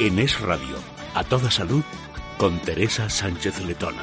[0.00, 0.76] En Es Radio,
[1.14, 1.82] a toda salud,
[2.36, 4.02] con Teresa Sánchez Letona.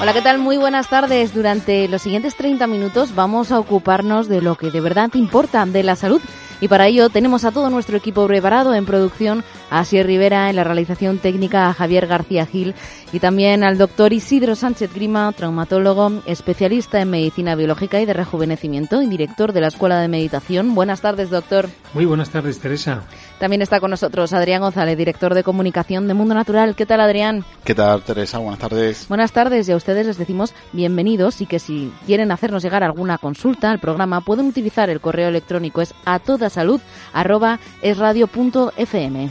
[0.00, 0.38] Hola, ¿qué tal?
[0.38, 1.34] Muy buenas tardes.
[1.34, 5.82] Durante los siguientes 30 minutos vamos a ocuparnos de lo que de verdad importa, de
[5.82, 6.22] la salud.
[6.60, 10.56] Y para ello tenemos a todo nuestro equipo preparado en producción, a Asier Rivera en
[10.56, 12.74] la realización técnica, a Javier García Gil
[13.12, 19.00] y también al doctor Isidro Sánchez Grima, traumatólogo, especialista en medicina biológica y de rejuvenecimiento
[19.00, 20.74] y director de la Escuela de Meditación.
[20.74, 21.68] Buenas tardes, doctor.
[21.94, 23.04] Muy buenas tardes, Teresa.
[23.38, 26.76] También está con nosotros Adrián González, director de comunicación de Mundo Natural.
[26.76, 27.42] ¿Qué tal, Adrián?
[27.64, 28.38] ¿Qué tal, Teresa?
[28.38, 29.08] Buenas tardes.
[29.08, 33.16] Buenas tardes y a ustedes les decimos bienvenidos y que si quieren hacernos llegar alguna
[33.16, 36.80] consulta al programa pueden utilizar el correo electrónico es a toda salud
[37.12, 39.30] arroba esradio.fm.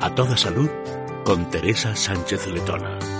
[0.00, 0.70] a toda salud,
[1.24, 3.19] con Teresa Sánchez Letona.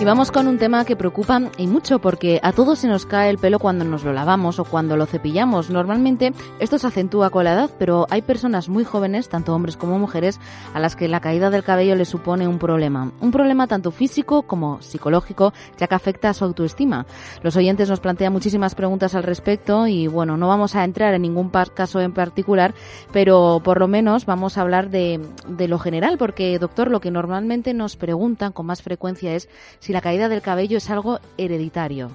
[0.00, 3.30] Y vamos con un tema que preocupa y mucho porque a todos se nos cae
[3.30, 5.70] el pelo cuando nos lo lavamos o cuando lo cepillamos.
[5.70, 9.98] Normalmente esto se acentúa con la edad, pero hay personas muy jóvenes, tanto hombres como
[9.98, 10.38] mujeres,
[10.72, 13.10] a las que la caída del cabello les supone un problema.
[13.20, 17.04] Un problema tanto físico como psicológico, ya que afecta a su autoestima.
[17.42, 21.22] Los oyentes nos plantean muchísimas preguntas al respecto y bueno, no vamos a entrar en
[21.22, 22.72] ningún caso en particular,
[23.12, 27.10] pero por lo menos vamos a hablar de, de lo general, porque doctor, lo que
[27.10, 29.48] normalmente nos preguntan con más frecuencia es
[29.92, 32.10] la caída del cabello es algo hereditario.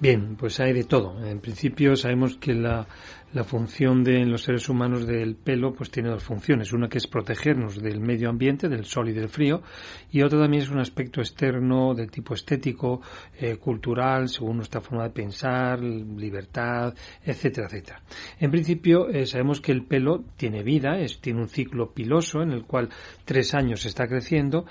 [0.00, 1.18] Bien, pues hay de todo.
[1.24, 2.86] En principio sabemos que la,
[3.32, 6.72] la función de los seres humanos del pelo pues tiene dos funciones.
[6.72, 9.62] Una que es protegernos del medio ambiente, del sol y del frío,
[10.10, 13.00] y otra también es un aspecto externo de tipo estético,
[13.38, 18.02] eh, cultural, según nuestra forma de pensar, libertad, etcétera, etcétera.
[18.38, 22.52] En principio eh, sabemos que el pelo tiene vida, es, tiene un ciclo piloso en
[22.52, 22.88] el cual
[23.24, 24.64] tres años está creciendo,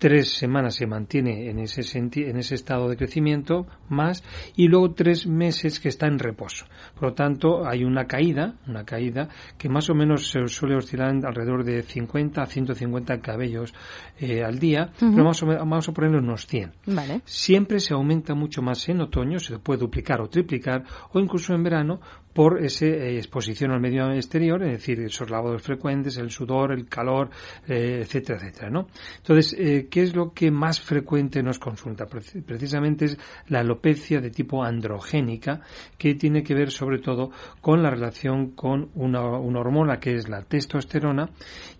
[0.00, 4.24] tres semanas se mantiene en ese, en ese estado de crecimiento más
[4.56, 6.64] y luego tres meses que está en reposo.
[6.94, 9.28] Por lo tanto, hay una caída, una caída
[9.58, 13.74] que más o menos se suele oscilar alrededor de 50 a 150 cabellos
[14.18, 16.72] eh, al día, pero vamos a, vamos a ponerlo unos 100.
[16.86, 17.20] Vale.
[17.26, 20.82] Siempre se aumenta mucho más en otoño, se puede duplicar o triplicar,
[21.12, 22.00] o incluso en verano,
[22.32, 26.86] por esa eh, exposición al medio exterior, es decir, esos lavados frecuentes, el sudor, el
[26.86, 27.30] calor,
[27.66, 28.86] eh, etcétera, etcétera, ¿no?
[29.16, 32.06] Entonces, eh, ¿qué es lo que más frecuente nos consulta?
[32.06, 33.18] Precisamente es
[33.48, 35.62] la alopecia de tipo androgénica,
[35.98, 37.30] que tiene que ver sobre todo
[37.60, 41.30] con la relación con una, una hormona que es la testosterona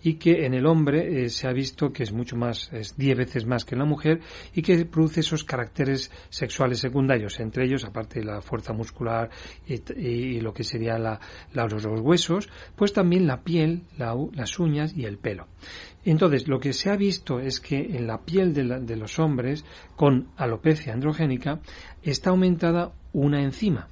[0.03, 3.47] y que en el hombre se ha visto que es mucho más, es 10 veces
[3.47, 4.21] más que en la mujer
[4.55, 9.31] y que produce esos caracteres sexuales secundarios, entre ellos, aparte de la fuerza muscular
[9.67, 11.21] y, y lo que sería la,
[11.53, 15.47] la, los, huesos, pues también la piel, la, las uñas y el pelo.
[16.05, 19.65] Entonces, lo que se ha visto es que en la piel de, de los hombres
[19.97, 21.61] con alopecia androgénica
[22.03, 23.89] está aumentada una enzima,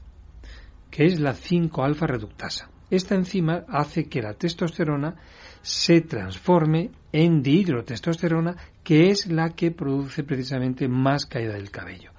[0.90, 2.70] que es la 5-alfa reductasa.
[2.90, 5.16] Esta enzima hace que la testosterona
[5.60, 12.12] se transforme en dihidrotestosterona, que es la que produce precisamente más caída del cabello.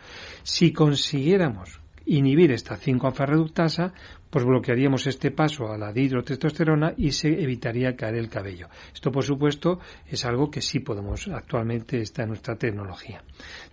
[0.44, 3.94] Si consiguiéramos inhibir esta 5-alfa reductasa,
[4.30, 8.68] pues bloquearíamos este paso a la dihidrotestosterona y se evitaría caer el cabello.
[8.94, 13.24] Esto, por supuesto, es algo que sí podemos, actualmente está en nuestra tecnología.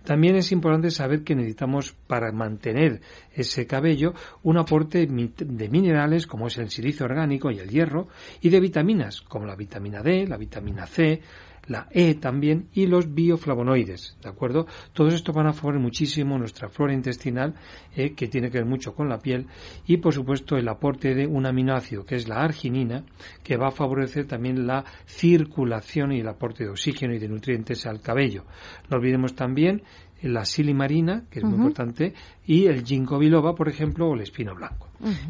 [0.03, 3.01] También es importante saber que necesitamos, para mantener
[3.33, 4.13] ese cabello,
[4.43, 8.07] un aporte de minerales como es el silicio orgánico y el hierro,
[8.41, 11.21] y de vitaminas como la vitamina D, la vitamina C,
[11.67, 14.67] la E también y los bioflavonoides, ¿de acuerdo?
[14.93, 17.55] Todos estos van a favorecer muchísimo nuestra flora intestinal,
[17.95, 19.47] eh, que tiene que ver mucho con la piel,
[19.85, 23.03] y por supuesto el aporte de un aminoácido, que es la arginina,
[23.43, 27.85] que va a favorecer también la circulación y el aporte de oxígeno y de nutrientes
[27.85, 28.45] al cabello.
[28.89, 29.81] No olvidemos también
[30.21, 32.13] la silimarina, que es muy importante,
[32.45, 34.86] y el ginkgo biloba, por ejemplo, o el espino blanco.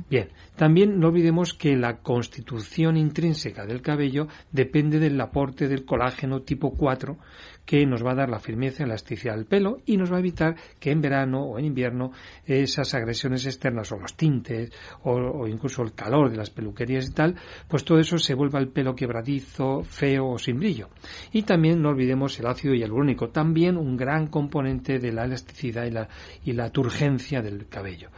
[0.10, 6.42] Bien, también no olvidemos que la constitución intrínseca del cabello depende del aporte del colágeno
[6.42, 7.18] tipo 4,
[7.68, 10.20] que nos va a dar la firmeza y elasticidad del pelo y nos va a
[10.20, 12.14] evitar que en verano o en invierno
[12.46, 14.72] esas agresiones externas o los tintes
[15.04, 17.36] o, incluso el calor de las peluquerías y tal,
[17.68, 20.88] pues todo eso se vuelva el pelo quebradizo, feo o sin brillo.
[21.34, 25.92] Y también no olvidemos el ácido hialurónico, también un gran componente de la elasticidad y
[25.92, 26.08] la,
[26.46, 28.12] y la turgencia del cabello.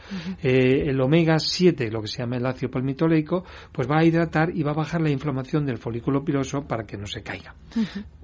[0.44, 4.56] Eh, el omega 7, lo que se llama el ácido palmitoleico, pues va a hidratar
[4.56, 7.54] y va a bajar la inflamación del folículo piloso para que no se caiga.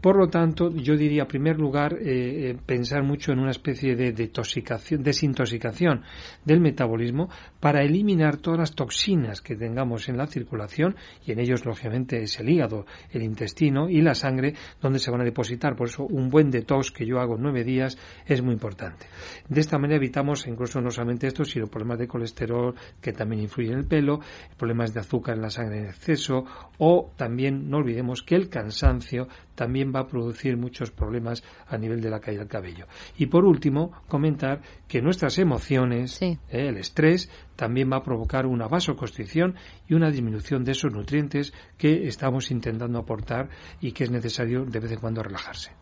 [0.01, 3.95] Por lo tanto, yo diría, en primer lugar, eh, eh, pensar mucho en una especie
[3.95, 6.03] de desintoxicación
[6.44, 7.29] del metabolismo
[7.59, 10.95] para eliminar todas las toxinas que tengamos en la circulación,
[11.25, 15.21] y en ellos, lógicamente, es el hígado, el intestino y la sangre, donde se van
[15.21, 15.75] a depositar.
[15.75, 19.07] Por eso, un buen detox que yo hago nueve días es muy importante.
[19.50, 23.73] De esta manera evitamos incluso no solamente esto, sino problemas de colesterol que también influyen
[23.73, 24.19] en el pelo,
[24.57, 26.43] problemas de azúcar en la sangre en exceso,
[26.79, 32.01] o también no olvidemos que el cansancio también va a producir muchos problemas a nivel
[32.01, 32.87] de la caída del cabello.
[33.15, 38.67] Y por último, comentar que nuestras emociones, eh, el estrés, también va a provocar una
[38.67, 39.53] vasoconstricción
[39.87, 43.49] y una disminución de esos nutrientes que estamos intentando aportar
[43.81, 45.73] y que es necesario de vez en cuando relajarse.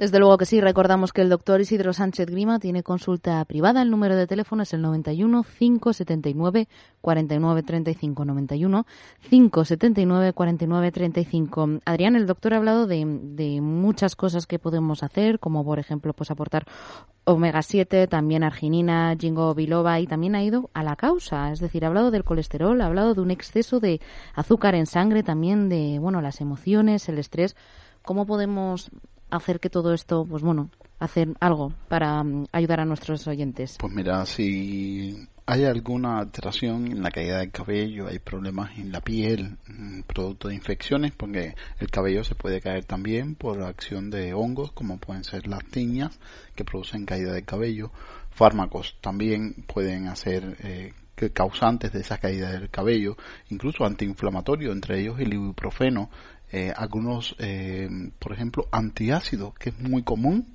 [0.00, 3.82] Desde luego que sí, recordamos que el doctor Isidro Sánchez Grima tiene consulta privada.
[3.82, 6.68] El número de teléfono es el 91 579
[7.02, 8.86] 49 35 91
[9.28, 11.68] 579 49 35.
[11.84, 16.14] Adrián, el doctor ha hablado de, de muchas cosas que podemos hacer, como por ejemplo
[16.14, 16.64] pues aportar
[17.24, 21.84] omega 7, también arginina, jingo biloba y también ha ido a la causa, es decir,
[21.84, 24.00] ha hablado del colesterol, ha hablado de un exceso de
[24.34, 27.54] azúcar en sangre, también de bueno, las emociones, el estrés.
[28.02, 28.90] ¿Cómo podemos
[29.30, 33.76] hacer que todo esto, pues bueno, hacer algo para mm, ayudar a nuestros oyentes?
[33.78, 39.00] Pues mira, si hay alguna alteración en la caída del cabello, hay problemas en la
[39.00, 44.32] piel, mm, producto de infecciones, porque el cabello se puede caer también por acción de
[44.34, 46.18] hongos, como pueden ser las tiñas,
[46.54, 47.90] que producen caída del cabello.
[48.30, 50.92] Fármacos también pueden hacer eh,
[51.28, 53.16] causantes de esa caída del cabello,
[53.50, 56.08] incluso antiinflamatorio, entre ellos el ibuprofeno,
[56.52, 57.88] eh, algunos, eh,
[58.18, 60.46] por ejemplo, antiácidos, que es muy común,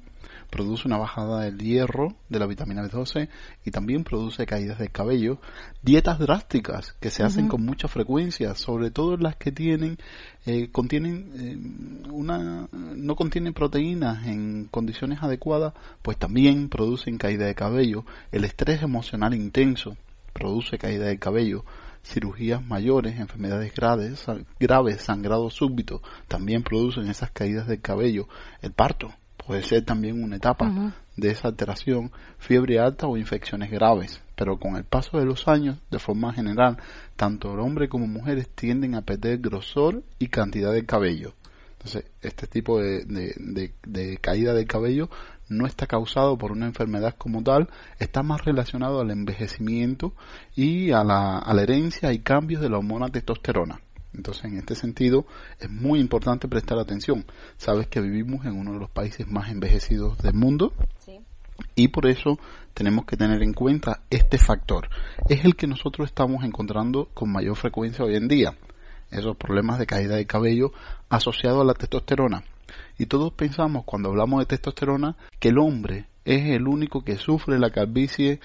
[0.50, 3.30] produce una bajada del hierro, de la vitamina B12
[3.66, 5.40] y también produce caídas del cabello.
[5.82, 9.98] Dietas drásticas que se hacen con mucha frecuencia, sobre todo las que tienen,
[10.46, 18.06] eh, contienen una, no contienen proteínas en condiciones adecuadas, pues también producen caída de cabello.
[18.32, 19.98] El estrés emocional intenso
[20.34, 21.66] produce caída de cabello
[22.06, 24.25] cirugías mayores, enfermedades graves,
[24.60, 28.28] graves, sangrado súbito, también producen esas caídas del cabello.
[28.62, 29.12] El parto
[29.46, 34.22] puede ser también una etapa de esa alteración, fiebre alta o infecciones graves.
[34.36, 36.78] Pero con el paso de los años, de forma general,
[37.16, 41.34] tanto el hombre como mujeres tienden a perder grosor y cantidad de cabello.
[41.74, 45.10] Entonces, este tipo de, de, de caída del cabello
[45.48, 47.70] no está causado por una enfermedad como tal,
[48.00, 50.14] está más relacionado al envejecimiento
[50.56, 53.80] y a la, a la herencia y cambios de la hormona testosterona.
[54.14, 55.26] Entonces, en este sentido,
[55.60, 57.26] es muy importante prestar atención.
[57.58, 60.74] Sabes que vivimos en uno de los países más envejecidos del mundo
[61.76, 62.40] y por eso
[62.74, 64.90] tenemos que tener en cuenta este factor.
[65.30, 68.56] Es el que nosotros estamos encontrando con mayor frecuencia hoy en día.
[69.12, 70.72] Esos problemas de caída de cabello
[71.10, 72.44] asociados a la testosterona.
[72.98, 77.60] Y todos pensamos cuando hablamos de testosterona que el hombre es el único que sufre
[77.60, 78.40] la calvicie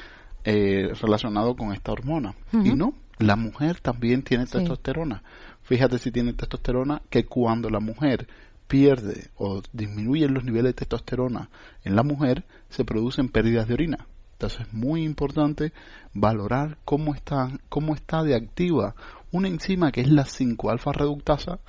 [0.44, 2.34] eh, relacionado con esta hormona.
[2.52, 5.22] Y no, la mujer también tiene testosterona.
[5.62, 8.26] Fíjate si tiene testosterona que cuando la mujer
[8.66, 11.48] pierde o disminuye los niveles de testosterona
[11.84, 14.06] en la mujer, se producen pérdidas de orina.
[14.32, 15.72] Entonces es muy importante
[16.14, 18.94] valorar cómo está, cómo está de activa
[19.32, 21.60] una enzima que es la 5-alfa reductasa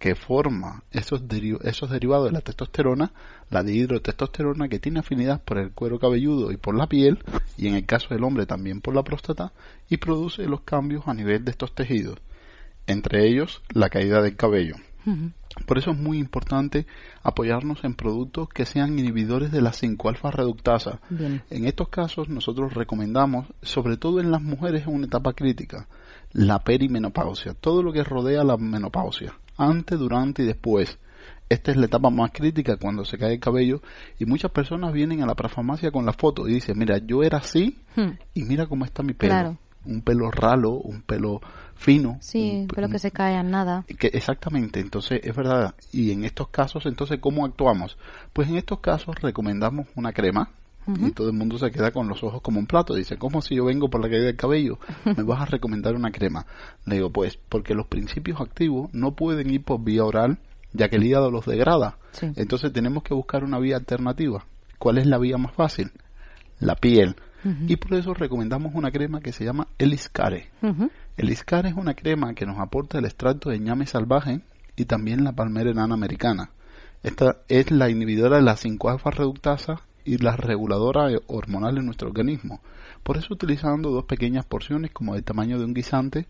[0.00, 1.22] que forma esos,
[1.62, 3.12] esos derivados de la testosterona,
[3.50, 7.22] la dihidrotestosterona, que tiene afinidad por el cuero cabelludo y por la piel,
[7.58, 9.52] y en el caso del hombre también por la próstata,
[9.90, 12.18] y produce los cambios a nivel de estos tejidos,
[12.86, 14.76] entre ellos la caída del cabello.
[15.66, 16.86] Por eso es muy importante
[17.22, 21.00] apoyarnos en productos que sean inhibidores de la 5-alfa reductasa.
[21.50, 25.88] En estos casos nosotros recomendamos, sobre todo en las mujeres en una etapa crítica,
[26.32, 30.98] la perimenopausia, todo lo que rodea la menopausia antes, durante y después.
[31.48, 33.82] Esta es la etapa más crítica cuando se cae el cabello
[34.18, 37.38] y muchas personas vienen a la parafarmacia con la foto y dicen, mira, yo era
[37.38, 38.10] así hmm.
[38.34, 39.58] y mira cómo está mi pelo.
[39.84, 41.40] Un pelo ralo, un pelo
[41.74, 42.18] fino.
[42.20, 43.84] Sí, pelo que se cae en nada.
[43.98, 45.74] Que, exactamente, entonces es verdad.
[45.90, 47.96] Y en estos casos, entonces, ¿cómo actuamos?
[48.32, 50.50] Pues en estos casos recomendamos una crema
[50.86, 52.94] Y todo el mundo se queda con los ojos como un plato.
[52.94, 56.10] Dice, ¿cómo si yo vengo por la caída del cabello me vas a recomendar una
[56.10, 56.46] crema?
[56.86, 60.38] Le digo, pues porque los principios activos no pueden ir por vía oral,
[60.72, 61.98] ya que el hígado los degrada.
[62.20, 64.44] Entonces tenemos que buscar una vía alternativa.
[64.78, 65.92] ¿Cuál es la vía más fácil?
[66.58, 67.16] La piel.
[67.68, 70.50] Y por eso recomendamos una crema que se llama Eliscare.
[71.16, 74.40] Eliscare es una crema que nos aporta el extracto de ñame salvaje
[74.76, 76.50] y también la palmera enana americana.
[77.02, 82.60] Esta es la inhibidora de la 5-alfa reductasa y la reguladora hormonal en nuestro organismo.
[83.02, 86.26] Por eso utilizando dos pequeñas porciones como el tamaño de un guisante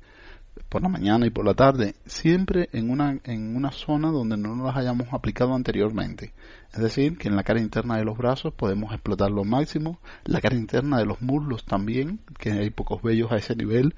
[0.69, 4.55] por la mañana y por la tarde, siempre en una, en una zona donde no
[4.65, 6.33] las hayamos aplicado anteriormente.
[6.73, 10.41] Es decir, que en la cara interna de los brazos podemos explotar lo máximo, la
[10.41, 13.95] cara interna de los muslos también, que hay pocos vellos a ese nivel,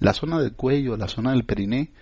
[0.00, 1.92] la zona del cuello, la zona del periné.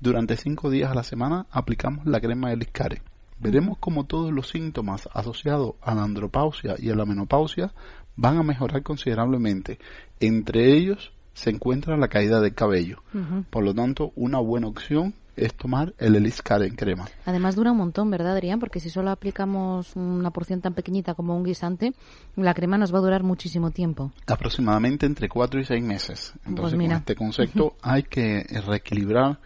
[0.00, 3.02] Durante cinco días a la semana aplicamos la crema de Liscare.
[3.40, 7.72] Veremos cómo todos los síntomas asociados a la andropausia y a la menopausia
[8.16, 9.78] van a mejorar considerablemente.
[10.18, 13.02] Entre ellos se encuentra la caída del cabello.
[13.50, 17.06] Por lo tanto, una buena opción es tomar el Eliscar en crema.
[17.24, 18.58] Además dura un montón, ¿verdad, Adrián?
[18.58, 21.94] Porque si solo aplicamos una porción tan pequeñita como un guisante,
[22.34, 24.10] la crema nos va a durar muchísimo tiempo.
[24.26, 26.32] Aproximadamente entre 4 y 6 meses.
[26.34, 29.38] Pues Entonces, con este concepto hay que reequilibrar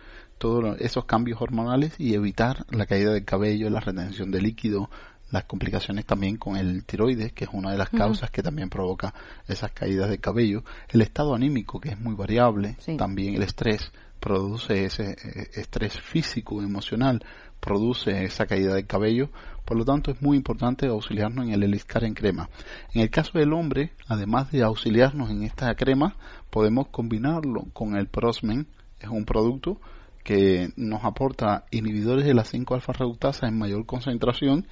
[0.42, 4.90] todos esos cambios hormonales y evitar la caída del cabello, la retención de líquido,
[5.30, 9.14] las complicaciones también con el tiroides, que es una de las causas que también provoca
[9.46, 14.84] esas caídas de cabello, el estado anímico, que es muy variable, también el estrés produce
[14.84, 17.24] ese eh, estrés físico, emocional,
[17.60, 19.30] produce esa caída de cabello,
[19.64, 22.50] por lo tanto es muy importante auxiliarnos en el Eliscar en crema.
[22.94, 26.16] En el caso del hombre, además de auxiliarnos en esta crema,
[26.50, 28.66] podemos combinarlo con el Prosmen,
[28.98, 29.78] es un producto
[30.22, 34.66] que nos aporta inhibidores de la 5-alfa reductasa en mayor concentración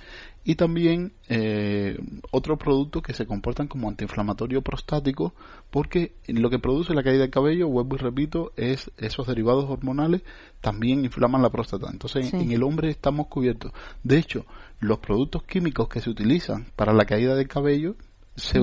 [0.44, 1.98] y también eh,
[2.30, 5.34] otros productos que se comportan como antiinflamatorio prostático
[5.70, 10.22] porque lo que produce la caída del cabello, vuelvo y repito, es esos derivados hormonales
[10.60, 11.88] también inflaman la próstata.
[11.90, 13.72] Entonces en el hombre estamos cubiertos.
[14.02, 14.46] De hecho,
[14.78, 17.96] los productos químicos que se utilizan para la caída del cabello
[18.36, 18.60] se,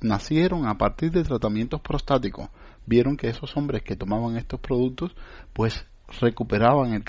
[0.00, 2.48] nacieron a partir de tratamientos prostáticos.
[2.86, 5.14] Vieron que esos hombres que tomaban estos productos
[5.52, 5.86] pues
[6.20, 7.04] recuperaban el,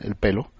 [0.00, 0.50] el pelo.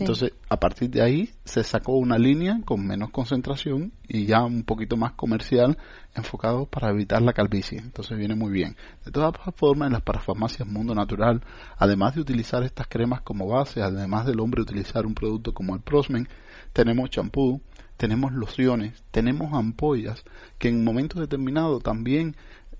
[0.00, 4.64] Entonces, a partir de ahí se sacó una línea con menos concentración y ya un
[4.64, 5.78] poquito más comercial
[6.14, 7.78] enfocado para evitar la calvicie.
[7.78, 8.76] Entonces viene muy bien.
[9.04, 11.42] De todas formas, en las parafarmacias Mundo Natural,
[11.76, 15.80] además de utilizar estas cremas como base, además del hombre utilizar un producto como el
[15.80, 16.28] Prosmen,
[16.72, 17.60] tenemos champú,
[17.96, 20.24] tenemos lociones, tenemos ampollas
[20.58, 22.36] que en un momento determinado también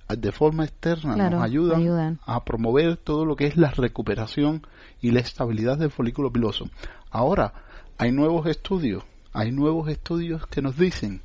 [0.08, 4.66] de forma externa nos ayudan, a promover todo lo que es la recuperación
[5.00, 6.68] y la estabilidad del folículo piloso.
[7.10, 7.52] Ahora,
[7.98, 11.22] hay nuevos estudios, hay nuevos estudios que nos dicen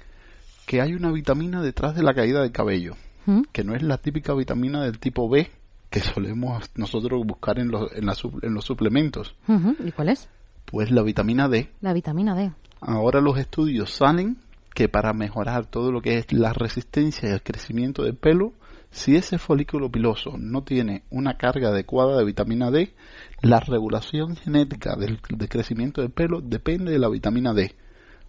[0.65, 2.95] que hay una vitamina detrás de la caída del cabello,
[3.25, 3.41] ¿Mm?
[3.51, 5.49] que no es la típica vitamina del tipo B
[5.89, 8.07] que solemos nosotros buscar en los, en,
[8.43, 9.35] en los suplementos.
[9.83, 10.29] ¿Y cuál es?
[10.65, 11.69] Pues la vitamina D.
[11.81, 12.51] La vitamina D.
[12.79, 14.37] Ahora los estudios salen
[14.73, 18.53] que para mejorar todo lo que es la resistencia y el crecimiento del pelo,
[18.91, 22.93] si ese folículo piloso no tiene una carga adecuada de vitamina D,
[23.41, 27.75] la regulación genética del, crecimiento del pelo depende de la vitamina D.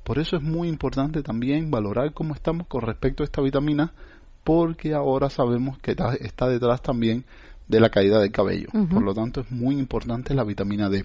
[0.04, 3.92] Por eso es muy importante también valorar cómo estamos con respecto a esta vitamina,
[4.44, 7.24] porque ahora sabemos que está detrás también
[7.68, 8.68] de la caída del cabello.
[8.90, 11.04] Por lo tanto, es muy importante la vitamina D.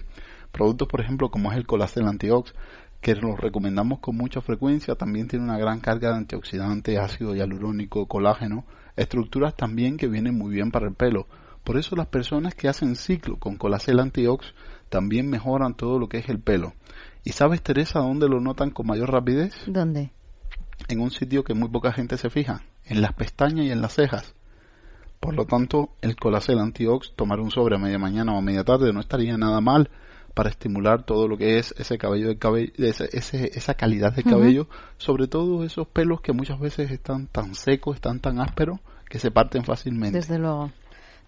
[0.52, 2.54] Productos, por ejemplo, como es el colacel antiox,
[3.00, 8.06] que los recomendamos con mucha frecuencia, también tiene una gran carga de antioxidantes, ácido hialurónico,
[8.06, 8.64] colágeno,
[8.96, 11.26] estructuras también que vienen muy bien para el pelo.
[11.64, 14.54] Por eso las personas que hacen ciclo con colacel antiox
[14.88, 16.74] también mejoran todo lo que es el pelo.
[17.24, 19.54] ¿Y sabes, Teresa, dónde lo notan con mayor rapidez?
[19.66, 20.12] ¿Dónde?
[20.88, 23.94] En un sitio que muy poca gente se fija, en las pestañas y en las
[23.94, 24.34] cejas.
[25.18, 28.62] Por lo tanto, el colacel antiox, tomar un sobre a media mañana o a media
[28.62, 29.90] tarde no estaría nada mal
[30.36, 34.68] para estimular todo lo que es ese cabello de cabello, ese, esa calidad de cabello,
[34.98, 39.30] sobre todo esos pelos que muchas veces están tan secos, están tan ásperos que se
[39.30, 40.18] parten fácilmente.
[40.18, 40.70] Desde luego.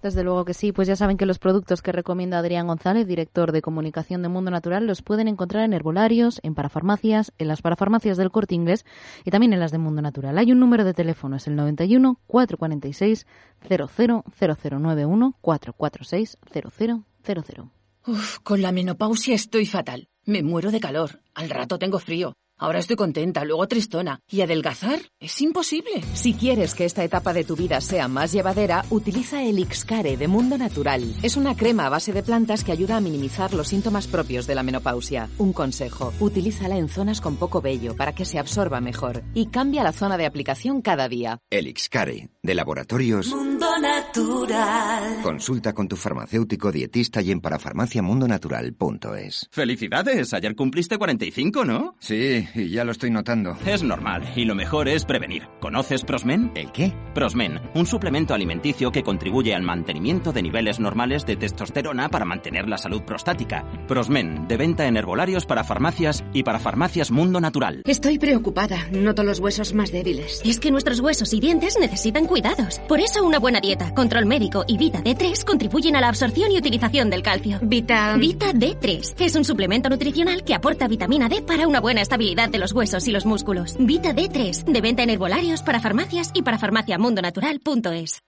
[0.02, 3.50] Desde luego que sí, pues ya saben que los productos que recomienda Adrián González, director
[3.50, 8.18] de comunicación de Mundo Natural, los pueden encontrar en herbolarios, en parafarmacias, en las parafarmacias
[8.18, 8.84] del Corte Inglés
[9.24, 10.36] y también en las de Mundo Natural.
[10.36, 13.26] Hay un número de teléfono, es el 91 446
[13.66, 17.77] 000091 446 0000.
[18.08, 20.08] Uf, con la menopausia estoy fatal.
[20.24, 21.20] Me muero de calor.
[21.34, 22.32] Al rato tengo frío.
[22.60, 24.18] Ahora estoy contenta, luego tristona.
[24.28, 24.98] ¿Y adelgazar?
[25.20, 26.02] Es imposible.
[26.14, 30.26] Si quieres que esta etapa de tu vida sea más llevadera, utiliza el Ixcare de
[30.26, 31.04] Mundo Natural.
[31.22, 34.56] Es una crema a base de plantas que ayuda a minimizar los síntomas propios de
[34.56, 35.28] la menopausia.
[35.38, 39.84] Un consejo, utilízala en zonas con poco vello para que se absorba mejor y cambia
[39.84, 41.38] la zona de aplicación cada día.
[41.50, 45.22] El Ixcare, de laboratorios Mundo Natural.
[45.22, 49.46] Consulta con tu farmacéutico dietista y en parafarmaciamundonatural.es.
[49.52, 51.94] Felicidades, ayer cumpliste 45, ¿no?
[52.00, 53.56] Sí, y ya lo estoy notando.
[53.66, 55.44] Es normal, y lo mejor es prevenir.
[55.60, 56.52] ¿Conoces Prosmen?
[56.54, 56.92] ¿El qué?
[57.14, 62.68] Prosmen, un suplemento alimenticio que contribuye al mantenimiento de niveles normales de testosterona para mantener
[62.68, 63.64] la salud prostática.
[63.86, 67.82] Prosmen, de venta en herbolarios para farmacias y para farmacias Mundo Natural.
[67.84, 70.42] Estoy preocupada, noto los huesos más débiles.
[70.44, 72.80] Es que nuestros huesos y dientes necesitan cuidados.
[72.88, 76.58] Por eso una buena dieta, control médico y Vita D3 contribuyen a la absorción y
[76.58, 77.58] utilización del calcio.
[77.62, 78.16] Vita...
[78.16, 82.58] Vita D3 es un suplemento nutricional que aporta vitamina D para una buena estabilidad de
[82.58, 83.74] los huesos y los músculos.
[83.80, 88.20] Vita D3, de venta en herbolarios para farmacias y para farmaciamundonatural.es.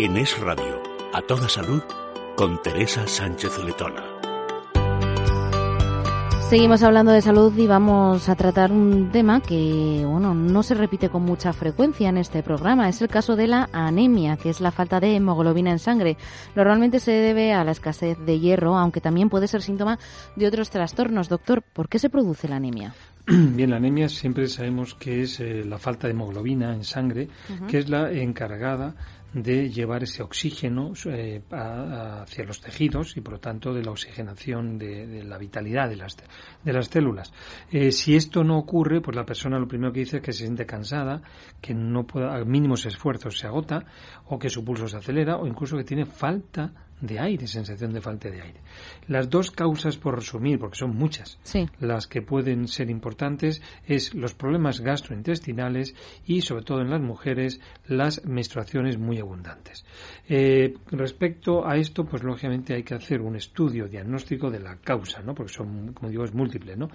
[0.00, 0.80] En Es Radio,
[1.12, 1.82] a toda salud,
[2.36, 4.17] con Teresa Sánchez Letona.
[6.48, 11.10] Seguimos hablando de salud y vamos a tratar un tema que, bueno, no se repite
[11.10, 12.88] con mucha frecuencia en este programa.
[12.88, 16.16] Es el caso de la anemia, que es la falta de hemoglobina en sangre.
[16.56, 19.98] Normalmente se debe a la escasez de hierro, aunque también puede ser síntoma
[20.36, 21.28] de otros trastornos.
[21.28, 22.94] Doctor, ¿por qué se produce la anemia?
[23.26, 27.52] Bien, la anemia siempre sabemos que es eh, la falta de hemoglobina en sangre, uh
[27.52, 27.66] -huh.
[27.66, 28.94] que es la encargada
[29.32, 34.78] de llevar ese oxígeno eh, hacia los tejidos y por lo tanto de la oxigenación
[34.78, 36.16] de, la vitalidad de las,
[36.64, 37.32] de las células.
[37.70, 40.44] Eh, si esto no ocurre, pues la persona lo primero que dice es que se
[40.44, 41.22] siente cansada,
[41.60, 43.84] que no puede, a mínimos esfuerzos se agota
[44.26, 48.00] o que su pulso se acelera o incluso que tiene falta de aire, sensación de
[48.00, 48.60] falta de aire.
[49.06, 51.68] Las dos causas, por resumir, porque son muchas, sí.
[51.80, 55.94] las que pueden ser importantes, es los problemas gastrointestinales
[56.26, 59.84] y, sobre todo en las mujeres, las menstruaciones muy abundantes.
[60.28, 65.22] Eh, respecto a esto, pues lógicamente hay que hacer un estudio diagnóstico de la causa,
[65.22, 65.34] ¿no?
[65.34, 66.76] porque son, como digo, es múltiple.
[66.76, 66.88] ¿no?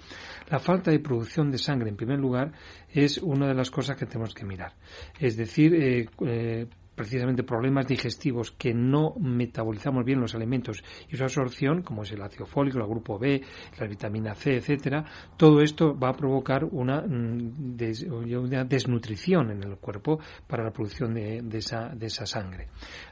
[0.50, 2.52] La falta de producción de sangre, en primer lugar,
[2.92, 4.72] es una de las cosas que tenemos que mirar.
[5.18, 11.22] Es decir, eh, eh, precisamente problemas digestivos que no metabolizamos bien los alimentos y su
[11.22, 13.42] absorción, como es el ácido fólico, el grupo B,
[13.78, 15.04] la vitamina C, etcétera,
[15.36, 21.14] todo esto va a provocar una, des, una desnutrición en el cuerpo para la producción
[21.14, 22.68] de, de, esa, de esa sangre.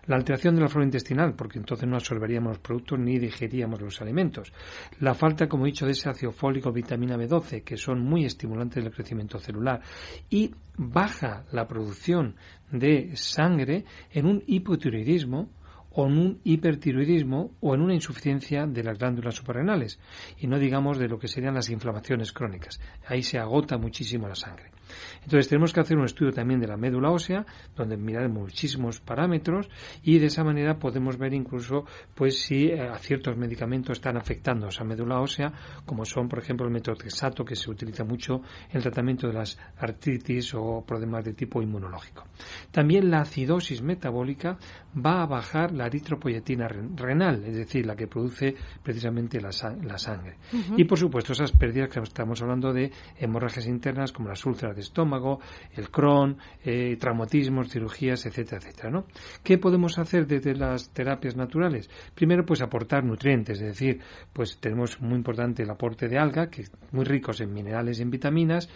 [0.07, 4.00] La alteración de la flora intestinal, porque entonces no absorberíamos los productos ni digeríamos los
[4.00, 4.52] alimentos.
[5.00, 8.83] La falta, como he dicho, de ese ácido fólico, vitamina B12, que son muy estimulantes
[8.83, 9.80] del crecimiento celular.
[10.30, 12.37] Y baja la producción
[12.70, 15.50] de sangre en un hipotiroidismo
[15.94, 19.98] o en un hipertiroidismo o en una insuficiencia de las glándulas suprarrenales
[20.38, 22.80] y no digamos de lo que serían las inflamaciones crónicas.
[23.06, 24.70] Ahí se agota muchísimo la sangre.
[25.24, 27.44] Entonces tenemos que hacer un estudio también de la médula ósea,
[27.76, 29.68] donde mirar muchísimos parámetros
[30.02, 34.66] y de esa manera podemos ver incluso pues si eh, a ciertos medicamentos están afectando
[34.66, 35.52] a esa médula ósea,
[35.85, 39.59] como son por ejemplo el metotrexato que se utiliza mucho en el tratamiento de las
[39.78, 42.24] artritis o problemas de tipo inmunológico.
[42.70, 44.59] También la acidosis metabólica
[44.94, 49.50] va a bajar la eritropoyetina renal, es decir, la que produce precisamente la,
[49.83, 50.37] la sangre.
[50.52, 50.74] Uh -huh.
[50.78, 54.82] Y por supuesto esas pérdidas que estamos hablando de hemorragias internas como las úlceras de
[54.83, 55.40] estómago,
[55.75, 59.07] el Crohn, eh, traumatismos, cirugías, etcétera, etcétera, ¿no?
[59.42, 61.88] ¿Qué podemos hacer desde las terapias naturales?
[62.14, 64.01] Primero, pues aportar nutrientes, es decir,
[64.33, 68.03] pues tenemos muy importante el aporte de alga, que es muy ricos en minerales y
[68.03, 68.68] en vitaminas,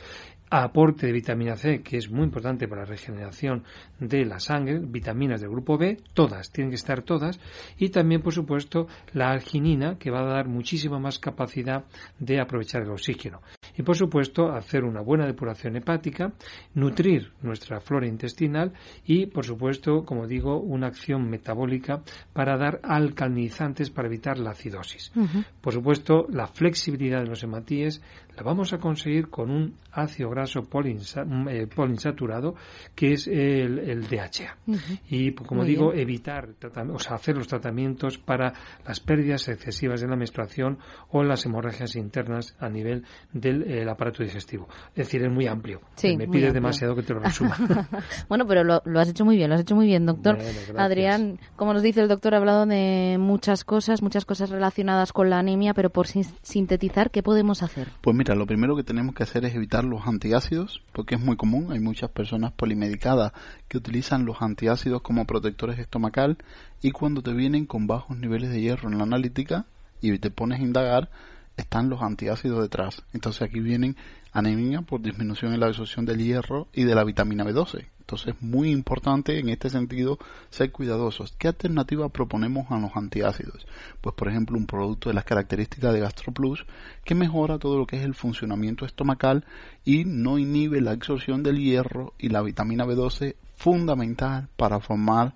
[0.51, 3.65] aporte de vitamina C, que es muy importante para la regeneración
[3.99, 7.41] de la sangre, vitaminas del grupo B, todas, tienen que estar todas,
[7.79, 11.85] y también, por supuesto, la arginina, que va a dar muchísima más capacidad
[12.19, 13.41] de aprovechar el oxígeno.
[13.77, 16.33] Y, por supuesto, hacer una buena depuración hepática,
[16.75, 18.73] nutrir nuestra flora intestinal
[19.05, 25.13] y, por supuesto, como digo, una acción metabólica para dar alcalinizantes para evitar la acidosis.
[25.15, 25.45] Uh -huh.
[25.61, 28.03] Por supuesto, la flexibilidad de los hematíes
[28.37, 32.55] la vamos a conseguir con un ácido graso eh, polinsaturado
[32.95, 34.57] que es el, el DHA.
[34.67, 35.01] Uh -huh.
[35.09, 36.03] Y como Muy digo, bien.
[36.03, 36.49] evitar,
[36.93, 38.53] o sea, hacer los tratamientos para
[38.87, 40.79] las pérdidas excesivas de la menstruación
[41.11, 44.69] o las hemorragias internas a nivel del el aparato digestivo.
[44.91, 45.81] Es decir, es muy amplio.
[45.95, 47.57] Sí, Me pides demasiado que te lo resuma.
[48.29, 50.37] bueno, pero lo, lo, has hecho muy bien, lo has hecho muy bien, doctor.
[50.37, 55.13] Bueno, Adrián, como nos dice el doctor, ha hablado de muchas cosas, muchas cosas relacionadas
[55.13, 57.89] con la anemia, pero por sintetizar, ¿qué podemos hacer?
[58.03, 61.37] Pues mira, lo primero que tenemos que hacer es evitar los antiácidos, porque es muy
[61.37, 63.33] común, hay muchas personas polimedicadas
[63.69, 66.39] que utilizan los antiácidos como protectores estomacal
[66.83, 69.67] y cuando te vienen con bajos niveles de hierro en la analítica
[70.01, 71.09] y te pones a indagar,
[71.57, 73.03] están los antiácidos detrás.
[73.13, 73.97] Entonces aquí vienen
[74.33, 77.87] anemia por disminución en la absorción del hierro y de la vitamina B12.
[78.01, 80.19] Entonces es muy importante en este sentido
[80.51, 81.33] ser cuidadosos.
[81.39, 83.67] ¿Qué alternativa proponemos a los antiácidos?
[84.01, 86.67] Pues por ejemplo un producto de las características de GastroPlus
[87.05, 89.45] que mejora todo lo que es el funcionamiento estomacal
[89.85, 95.35] y no inhibe la absorción del hierro y la vitamina B12 fundamental para formar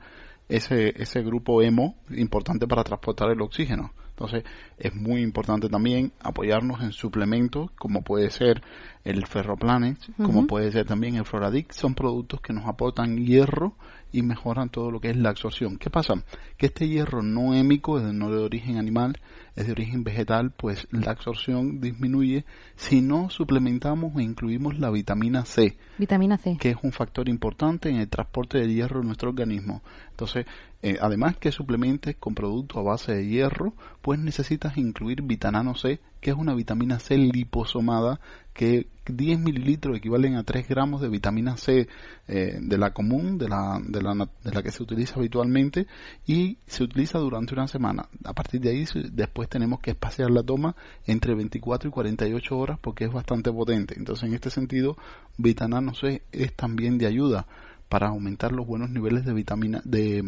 [0.49, 3.93] ese, ese grupo hemo importante para transportar el oxígeno.
[4.21, 4.45] Entonces
[4.77, 8.63] es muy importante también apoyarnos en suplementos como puede ser
[9.03, 11.73] el Ferroplanet, como puede ser también el Floradic.
[11.73, 13.75] Son productos que nos aportan hierro
[14.13, 15.77] y mejoran todo lo que es la absorción.
[15.77, 16.15] ¿Qué pasa?
[16.57, 19.21] Que este hierro no hémico, es no de origen animal,
[19.57, 22.45] es de origen vegetal, pues la absorción disminuye
[22.77, 25.77] si no suplementamos e incluimos la vitamina C.
[25.99, 26.57] Vitamina C.
[26.59, 29.83] Que es un factor importante en el transporte del hierro en nuestro organismo.
[30.11, 30.47] Entonces,
[30.83, 36.01] eh, además que suplementes con productos a base de hierro, pues necesitas incluir vitamina C,
[36.21, 38.21] que es una vitamina C liposomada
[38.53, 41.89] que 10 mililitros equivalen a 3 gramos de vitamina C
[42.29, 45.87] eh, de la común, de la, de, la, de la que se utiliza habitualmente
[46.27, 48.09] y se utiliza durante una semana.
[48.25, 52.79] A partir de ahí después tenemos que espaciar la toma entre 24 y 48 horas
[52.81, 53.95] porque es bastante potente.
[53.97, 54.97] Entonces en este sentido
[55.39, 57.47] vitamina C es también de ayuda
[57.89, 60.23] para aumentar los buenos niveles de vitamina de,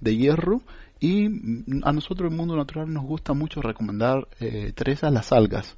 [0.00, 0.62] de hierro
[1.04, 1.26] y
[1.82, 5.76] a nosotros en Mundo Natural nos gusta mucho recomendar eh, Teresa las algas.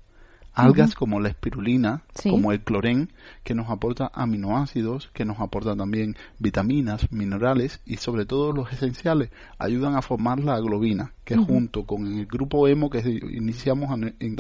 [0.55, 3.11] Algas como la espirulina, como el clorén,
[3.43, 9.31] que nos aporta aminoácidos, que nos aporta también vitaminas, minerales y sobre todo los esenciales,
[9.59, 13.91] ayudan a formar la globina, que junto con el grupo hemo que iniciamos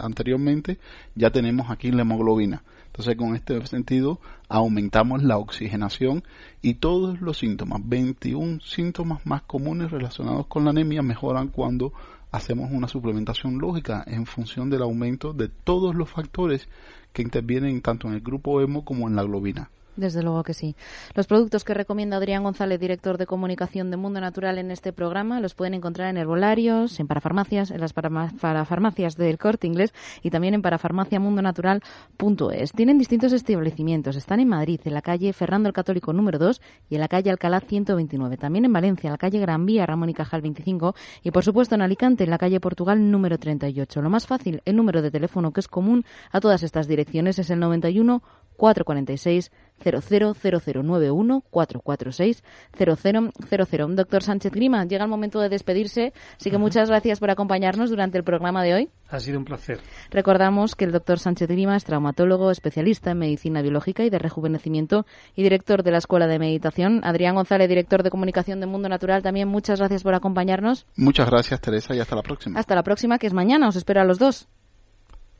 [0.02, 0.78] anteriormente,
[1.16, 2.62] ya tenemos aquí la hemoglobina.
[2.86, 6.24] Entonces, con este sentido, aumentamos la oxigenación
[6.62, 11.92] y todos los síntomas, 21 síntomas más comunes relacionados con la anemia mejoran cuando
[12.32, 16.68] hacemos una suplementación lógica en función del aumento de todos los factores
[17.12, 19.70] que intervienen tanto en el grupo hemo como en la globina.
[19.96, 20.76] Desde luego que sí.
[21.14, 25.40] Los productos que recomienda Adrián González, director de comunicación de Mundo Natural en este programa,
[25.40, 30.54] los pueden encontrar en herbolarios, en parafarmacias, en las parafarmacias del Corte Inglés y también
[30.54, 32.72] en parafarmaciamundonatural.es.
[32.72, 34.16] Tienen distintos establecimientos.
[34.16, 37.30] Están en Madrid, en la calle Fernando el Católico número 2 y en la calle
[37.30, 38.36] Alcalá 129.
[38.36, 41.74] También en Valencia, en la calle Gran Vía Ramón y Cajal 25 y por supuesto
[41.74, 44.02] en Alicante, en la calle Portugal número 38.
[44.02, 47.50] Lo más fácil, el número de teléfono que es común a todas estas direcciones es
[47.50, 48.22] el 91
[48.56, 49.50] 446
[49.82, 52.42] 000091 446
[52.78, 53.96] 0000.
[53.96, 58.18] Doctor Sánchez Grima, llega el momento de despedirse, así que muchas gracias por acompañarnos durante
[58.18, 58.88] el programa de hoy.
[59.08, 59.80] Ha sido un placer.
[60.10, 65.06] Recordamos que el doctor Sánchez Grima es traumatólogo, especialista en medicina biológica y de rejuvenecimiento
[65.34, 67.02] y director de la Escuela de Meditación.
[67.04, 70.86] Adrián González, director de comunicación de Mundo Natural, también muchas gracias por acompañarnos.
[70.96, 72.58] Muchas gracias, Teresa, y hasta la próxima.
[72.58, 73.68] Hasta la próxima, que es mañana.
[73.68, 74.48] Os espero a los dos.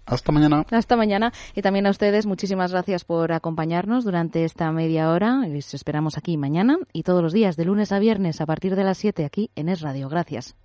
[0.07, 0.65] Hasta mañana.
[0.71, 1.33] Hasta mañana.
[1.55, 5.47] Y también a ustedes, muchísimas gracias por acompañarnos durante esta media hora.
[5.47, 8.85] Les esperamos aquí mañana y todos los días, de lunes a viernes, a partir de
[8.85, 10.09] las 7, aquí en Es Radio.
[10.09, 10.57] Gracias.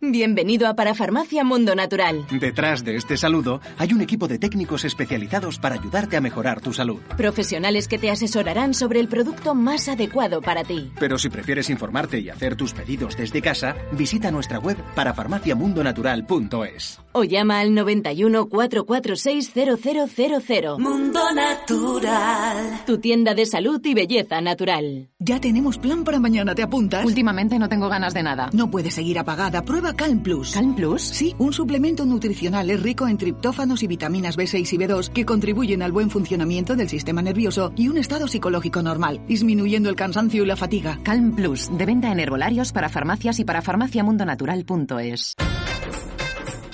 [0.00, 2.24] Bienvenido a Parafarmacia Mundo Natural.
[2.30, 6.72] Detrás de este saludo hay un equipo de técnicos especializados para ayudarte a mejorar tu
[6.72, 7.00] salud.
[7.16, 10.92] Profesionales que te asesorarán sobre el producto más adecuado para ti.
[11.00, 17.00] Pero si prefieres informarte y hacer tus pedidos desde casa, visita nuestra web parafarmaciamundonatural.es.
[17.12, 20.78] O llama al 91 446 0000.
[20.78, 22.84] Mundo Natural.
[22.86, 25.08] Tu tienda de salud y belleza natural.
[25.18, 27.04] Ya tenemos plan para mañana, ¿te apuntas?
[27.04, 28.50] Últimamente no tengo ganas de nada.
[28.52, 29.62] No puedes seguir apagada.
[29.62, 30.52] Prueba Calm Plus.
[30.52, 31.02] ¿Calm Plus?
[31.02, 35.82] Sí, un suplemento nutricional es rico en triptófanos y vitaminas B6 y B2 que contribuyen
[35.82, 40.46] al buen funcionamiento del sistema nervioso y un estado psicológico normal, disminuyendo el cansancio y
[40.46, 40.98] la fatiga.
[41.02, 45.34] Calm Plus, de venta en herbolarios para farmacias y para farmaciamundonatural.es.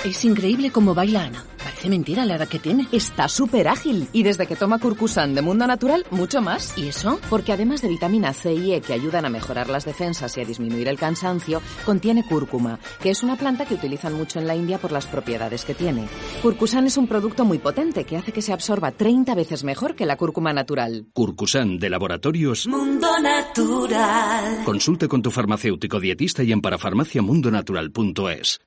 [0.05, 1.43] Es increíble cómo baila Ana.
[1.57, 2.87] Parece mentira la edad que tiene.
[2.93, 6.77] Está súper ágil y desde que toma Curcusan de Mundo Natural, mucho más.
[6.77, 7.19] ¿Y eso?
[7.31, 10.45] Porque además de vitamina C y E que ayudan a mejorar las defensas y a
[10.45, 14.77] disminuir el cansancio, contiene cúrcuma, que es una planta que utilizan mucho en la India
[14.77, 16.07] por las propiedades que tiene.
[16.43, 20.05] Curcusan es un producto muy potente que hace que se absorba 30 veces mejor que
[20.05, 21.07] la cúrcuma natural.
[21.15, 24.65] Curcusan de laboratorios Mundo Natural.
[24.67, 28.61] Consulte con tu farmacéutico dietista y en parafarmaciamundonatural.es.